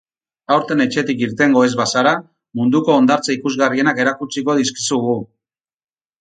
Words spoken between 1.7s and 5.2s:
bazara, munduko hondartza ikusgarrienak erakutsiko dizkizugu.